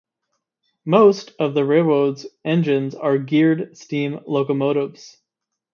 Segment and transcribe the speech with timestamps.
[0.83, 5.17] Most of the railroad's engines are geared steam locomotives.